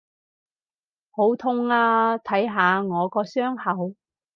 [1.11, 2.17] 好痛啊！
[2.17, 3.93] 睇下我個傷口！